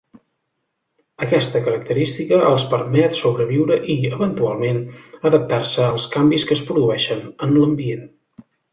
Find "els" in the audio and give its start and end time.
2.53-2.65